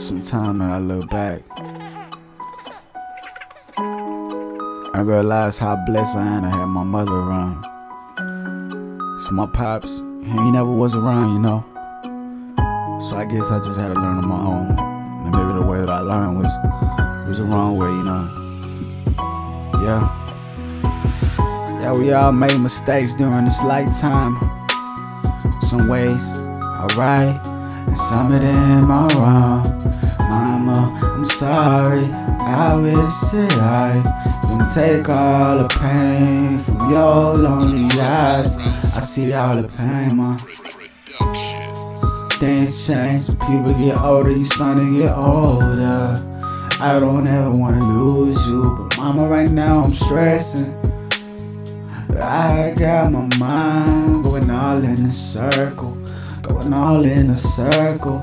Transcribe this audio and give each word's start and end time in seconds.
Sometime 0.00 0.60
when 0.60 0.70
I 0.70 0.78
look 0.78 1.10
back, 1.10 1.42
I 3.76 5.02
realize 5.04 5.58
how 5.58 5.76
blessed 5.86 6.16
I 6.16 6.26
am 6.26 6.42
to 6.42 6.48
have 6.48 6.68
my 6.68 6.82
mother 6.82 7.12
around. 7.12 7.64
So 9.20 9.32
my 9.32 9.46
pops, 9.46 9.98
he 9.98 10.50
never 10.50 10.70
was 10.70 10.94
around, 10.94 11.34
you 11.34 11.38
know. 11.38 11.62
So 13.08 13.18
I 13.18 13.26
guess 13.26 13.50
I 13.50 13.58
just 13.58 13.78
had 13.78 13.88
to 13.88 13.94
learn 13.94 14.16
on 14.16 14.26
my 14.26 14.40
own. 14.40 14.70
And 15.26 15.36
maybe 15.36 15.52
the 15.52 15.66
way 15.66 15.80
that 15.80 15.90
I 15.90 16.00
learned 16.00 16.38
was 16.38 16.52
was 17.28 17.36
the 17.36 17.44
wrong 17.44 17.76
way, 17.76 17.88
you 17.88 18.02
know. 18.02 18.24
yeah. 19.84 20.16
Yeah, 21.82 21.92
we 21.92 22.10
all 22.12 22.32
made 22.32 22.58
mistakes 22.58 23.12
during 23.14 23.44
this 23.44 23.62
lifetime. 23.62 24.40
Some 25.62 25.88
ways 25.88 26.32
are 26.32 26.88
right, 26.96 27.38
and 27.90 27.98
some 27.98 28.30
of 28.30 28.40
them 28.40 28.88
are 28.88 29.08
wrong. 29.18 29.64
Mama, 30.20 30.96
I'm 31.02 31.24
sorry. 31.24 32.04
I 32.06 32.76
wish 32.76 33.18
that 33.32 33.52
I 33.58 34.00
can 34.46 34.62
take 34.72 35.08
all 35.08 35.58
the 35.58 35.68
pain 35.68 36.60
from 36.60 36.88
your 36.88 37.34
lonely 37.34 38.00
eyes. 38.00 38.56
I 38.94 39.00
see 39.00 39.32
all 39.32 39.56
the 39.60 39.66
pain, 39.68 40.14
ma. 40.14 40.36
Things 42.38 42.86
change, 42.86 43.26
people 43.40 43.74
get 43.74 44.00
older, 44.00 44.30
you 44.30 44.44
starting 44.44 44.92
to 44.92 44.98
get 45.00 45.16
older. 45.16 46.24
I 46.80 47.00
don't 47.00 47.26
ever 47.26 47.50
wanna 47.50 47.84
lose 47.84 48.46
you, 48.46 48.88
but 48.88 48.96
mama, 48.98 49.26
right 49.26 49.50
now 49.50 49.82
I'm 49.82 49.92
stressing. 49.92 50.72
I 52.22 52.72
got 52.78 53.10
my 53.10 53.26
mind 53.36 54.22
going 54.22 54.48
all 54.48 54.78
in 54.78 55.06
a 55.06 55.12
circle, 55.12 55.98
going 56.52 56.72
all 56.72 57.04
in 57.04 57.30
a 57.30 57.36
circle. 57.36 58.18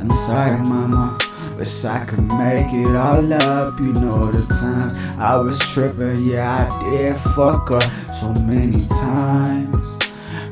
I'm 0.00 0.10
sorry, 0.14 0.58
mama. 0.58 1.18
Wish 1.56 1.84
I 1.84 2.04
could 2.04 2.22
make 2.22 2.72
it 2.72 2.94
all 2.94 3.32
up, 3.32 3.80
you 3.80 3.92
know 3.92 4.30
the 4.30 4.46
times 4.46 4.94
I 5.18 5.36
was 5.36 5.58
tripping, 5.58 6.24
yeah 6.24 6.70
I 6.70 6.90
did 6.90 7.16
fuck 7.16 7.72
up 7.72 7.82
so 8.14 8.32
many 8.32 8.86
times. 8.86 9.98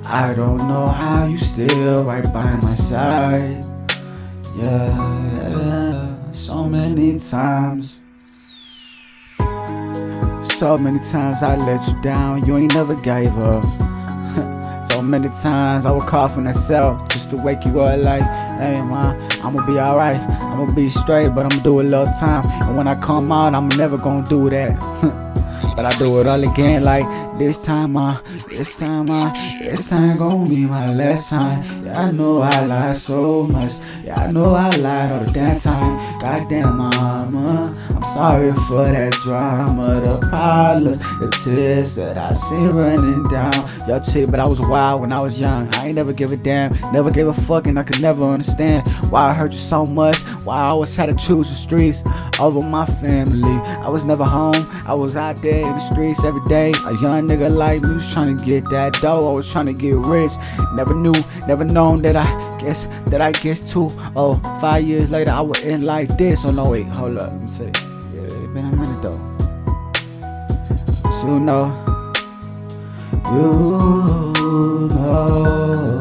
I 0.05 0.35
don't 0.35 0.59
know 0.59 0.89
how 0.89 1.27
you 1.27 1.39
still 1.39 2.03
right 2.03 2.25
by 2.33 2.57
my 2.57 2.75
side. 2.75 3.65
Yeah, 4.57 4.97
yeah, 5.49 6.33
so 6.33 6.65
many 6.65 7.21
times. 7.21 8.01
So 10.59 10.77
many 10.77 10.99
times 10.99 11.43
I 11.43 11.55
let 11.55 11.87
you 11.87 12.01
down, 12.03 12.45
you 12.47 12.57
ain't 12.57 12.75
never 12.75 12.97
gave 12.97 13.37
up. 13.39 13.86
So 14.89 15.03
many 15.03 15.29
times 15.29 15.87
I 15.87 15.91
would 15.91 16.07
call 16.07 16.29
that 16.29 16.57
cell 16.57 17.05
just 17.11 17.31
to 17.31 17.37
wake 17.37 17.65
you 17.65 17.81
up 17.81 18.01
like, 18.01 18.23
hey 18.23 18.81
man, 18.81 19.31
I'ma 19.43 19.65
be 19.67 19.79
alright, 19.79 20.21
I'ma 20.21 20.73
be 20.73 20.89
straight, 20.91 21.29
but 21.29 21.47
I'ma 21.47 21.63
do 21.63 21.81
a 21.81 21.83
little 21.83 22.13
time. 22.15 22.45
And 22.63 22.77
when 22.77 22.89
I 22.89 22.95
come 22.95 23.31
out, 23.33 23.55
I'm 23.55 23.69
never 23.69 23.99
gonna 23.99 24.27
do 24.27 24.49
that. 24.51 25.23
But 25.75 25.85
I 25.85 25.97
do 25.99 26.21
it 26.21 26.27
all 26.27 26.43
again 26.43 26.85
like 26.85 27.07
this 27.39 27.63
time, 27.65 27.97
I, 27.97 28.21
this 28.49 28.79
time, 28.79 29.11
I, 29.11 29.59
this 29.61 29.91
time 29.91 30.17
gon' 30.17 30.49
be 30.49 30.65
my 30.65 30.93
last 30.93 31.29
time. 31.31 31.85
Yeah, 31.85 32.07
I 32.07 32.11
know 32.11 32.41
I 32.41 32.65
lied 32.65 32.97
so 32.97 33.43
much. 33.43 33.75
Yeah, 34.03 34.21
I 34.23 34.33
know 34.33 34.55
I 34.55 34.71
lied 34.77 35.13
all 35.13 35.25
the 35.25 35.31
damn 35.31 35.61
time. 35.61 36.21
Goddamn, 36.21 36.79
mama, 36.79 37.77
I'm 37.91 38.03
sorry 38.03 38.53
for 38.67 38.85
that 38.85 39.13
drama, 39.23 40.01
the 40.01 40.27
problems, 40.29 40.99
the 40.99 41.31
tears 41.45 41.97
that 41.97 42.17
I 42.17 42.33
see 42.33 42.67
running 42.67 43.29
down 43.29 43.71
your 43.87 44.01
cheek. 44.01 44.31
But 44.31 44.41
I 44.41 44.47
was 44.47 44.61
wild 44.61 45.03
when 45.03 45.13
I 45.13 45.21
was 45.21 45.39
young. 45.39 45.73
I 45.75 45.89
ain't 45.89 45.97
never 45.97 46.13
give 46.13 46.33
a 46.33 46.37
damn, 46.37 46.73
never 46.93 47.11
gave 47.11 47.29
a 47.29 47.35
fuck, 47.35 47.67
and 47.67 47.79
I 47.79 47.83
could 47.83 48.01
never 48.01 48.25
understand 48.25 48.89
why 49.11 49.29
I 49.29 49.35
hurt 49.35 49.53
you 49.53 49.59
so 49.59 49.85
much. 49.85 50.17
Why 50.45 50.57
I 50.57 50.69
always 50.69 50.97
had 50.97 51.07
to 51.07 51.15
choose 51.15 51.49
the 51.49 51.55
streets 51.55 52.03
over 52.41 52.63
my 52.63 52.87
family. 52.87 53.61
I 53.85 53.89
was 53.89 54.05
never 54.05 54.25
home. 54.25 54.67
I 54.87 54.95
was 54.95 55.17
out 55.17 55.43
there 55.43 55.46
in 55.49 55.73
the 55.73 55.79
streets 55.79 56.25
every 56.25 56.45
day. 56.49 56.71
A 56.87 56.93
young 57.01 57.29
nigga 57.29 57.49
like 57.55 57.83
me 57.83 57.95
was 57.95 58.13
trying 58.13 58.37
to 58.37 58.45
get 58.45 58.69
that 58.71 58.95
dough. 59.01 59.29
I 59.29 59.33
was 59.33 59.51
trying 59.51 59.67
to 59.67 59.73
get 59.73 59.95
rich. 59.97 60.33
Never 60.75 60.95
knew, 60.95 61.15
never 61.47 61.65
known 61.65 62.03
that 62.03 62.17
I 62.17 62.27
guess 62.61 62.87
that 63.07 63.21
I 63.21 63.33
guess 63.33 63.61
two 63.61 63.91
oh 64.17 64.41
five 64.61 64.85
years 64.85 65.11
later 65.11 65.31
I 65.31 65.41
would 65.41 65.59
end 65.59 65.85
like 65.85 66.17
this. 66.17 66.45
Oh 66.45 66.51
no 66.51 66.71
wait, 66.71 66.87
hold 66.87 67.19
up, 67.19 67.33
let 67.33 67.41
me 67.41 67.49
see. 67.49 67.65
Yeah, 67.65 68.23
it 68.23 68.55
been 68.55 68.67
a 68.67 68.77
minute 68.77 69.03
though. 69.03 69.21
But 71.03 71.23
you 71.23 71.41
know, 71.41 71.71
you 73.33 73.51
know, 74.95 76.01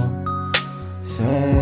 say. 1.03 1.61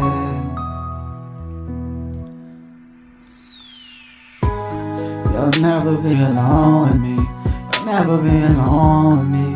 You'll 5.33 5.61
never 5.61 5.97
be 5.97 6.13
alone 6.13 6.89
with 6.89 7.01
me. 7.01 7.42
You'll 7.83 7.91
never 7.91 8.17
be 8.17 8.29
alone 8.29 9.19
with 9.19 9.41
me. 9.41 9.47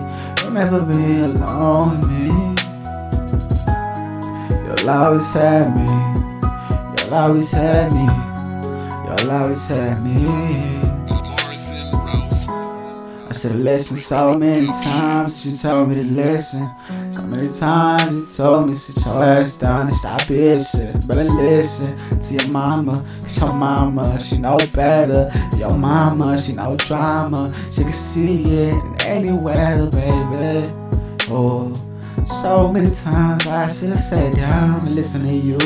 You'll 0.42 0.52
never 0.52 0.82
be 0.82 1.20
alone 1.22 2.02
with 2.02 2.10
me. 2.10 2.28
You'll 4.68 4.90
always 4.90 5.32
have 5.32 5.74
me. 5.74 5.88
You'll 6.98 7.14
always 7.14 7.52
have 7.52 7.94
me. 7.94 8.04
You'll 9.08 9.32
always 9.32 9.68
have 9.70 10.04
me. 10.04 10.28
I 13.30 13.32
said 13.32 13.56
listen 13.56 13.96
so 13.96 14.38
many 14.38 14.68
times, 14.68 15.42
She 15.42 15.58
told 15.58 15.88
me 15.88 15.96
to 15.96 16.04
listen. 16.04 16.70
So 17.18 17.24
many 17.24 17.50
times 17.50 18.12
you 18.12 18.44
told 18.44 18.70
me 18.70 18.76
sit 18.76 19.04
your 19.04 19.24
ass 19.24 19.58
down 19.58 19.88
and 19.88 19.96
stop 19.96 20.22
bitching. 20.22 21.08
But 21.08 21.18
listen 21.18 22.20
to 22.20 22.34
your 22.36 22.48
mama, 22.50 23.04
cause 23.24 23.40
your 23.40 23.54
mama, 23.54 24.20
she 24.20 24.38
know 24.38 24.58
better. 24.72 25.32
Your 25.58 25.76
mama, 25.76 26.38
she 26.38 26.54
know 26.54 26.76
drama. 26.78 27.52
She 27.72 27.82
can 27.82 27.94
see 27.94 28.44
it 28.44 28.74
in 28.74 29.02
any 29.02 29.32
weather, 29.32 29.90
baby. 29.90 30.72
Oh, 31.32 31.74
so 32.44 32.72
many 32.72 32.92
times 32.92 33.48
I 33.48 33.68
should 33.68 33.90
have 33.90 34.00
sat 34.00 34.36
down 34.36 34.86
and 34.86 34.96
listened 34.96 35.26
to 35.26 35.34
you. 35.34 35.58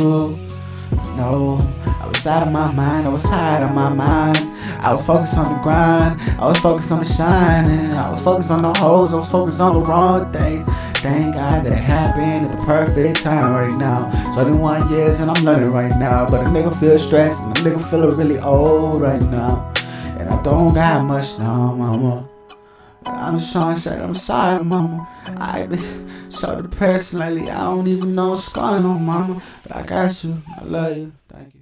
No, 1.17 1.57
I 1.85 2.07
was 2.07 2.25
out 2.25 2.47
of 2.47 2.53
my 2.53 2.71
mind, 2.71 3.07
I 3.07 3.09
was 3.09 3.23
tired 3.23 3.63
of 3.63 3.75
my 3.75 3.89
mind. 3.89 4.37
I 4.79 4.93
was 4.93 5.05
focused 5.05 5.37
on 5.37 5.53
the 5.53 5.61
grind, 5.61 6.19
I 6.39 6.45
was 6.47 6.57
focused 6.59 6.91
on 6.93 6.99
the 6.99 7.05
shining, 7.05 7.91
I 7.91 8.09
was 8.09 8.23
focused 8.23 8.51
on 8.51 8.61
the 8.61 8.73
hoes, 8.73 9.13
I 9.13 9.17
was 9.17 9.29
focused 9.29 9.59
on 9.59 9.73
the 9.73 9.81
wrong 9.81 10.31
things. 10.31 10.63
Thank 11.01 11.33
God 11.33 11.65
that 11.65 11.73
it 11.73 11.79
happened 11.79 12.45
at 12.45 12.51
the 12.51 12.63
perfect 12.63 13.23
time 13.23 13.53
right 13.53 13.75
now. 13.75 14.33
21 14.35 14.91
years 14.91 15.19
and 15.19 15.31
I'm 15.31 15.43
learning 15.43 15.71
right 15.71 15.97
now, 15.97 16.29
but 16.29 16.41
a 16.41 16.49
nigga 16.49 16.79
feel 16.79 16.99
stressed 16.99 17.41
and 17.41 17.57
a 17.57 17.61
nigga 17.61 17.89
feeling 17.89 18.15
really 18.15 18.37
old 18.37 19.01
right 19.01 19.21
now. 19.23 19.73
And 20.19 20.29
I 20.29 20.39
don't 20.43 20.75
got 20.75 21.03
much 21.03 21.39
now, 21.39 21.73
mama. 21.73 22.29
I'm 23.03 23.39
just 23.39 23.51
trying 23.51 23.73
to 23.75 23.81
say 23.81 23.99
I'm 23.99 24.13
sorry, 24.13 24.63
mama. 24.63 25.07
I've 25.25 25.71
been 25.71 26.29
so 26.31 26.61
depressed 26.61 27.15
lately. 27.15 27.49
I 27.49 27.63
don't 27.63 27.87
even 27.87 28.13
know 28.13 28.29
what's 28.29 28.49
going 28.49 28.85
on, 28.85 29.03
mama. 29.03 29.41
But 29.63 29.75
I 29.75 29.81
got 29.81 30.23
you. 30.23 30.41
I 30.55 30.63
love 30.63 30.97
you. 30.97 31.11
Thank 31.29 31.55
you. 31.55 31.59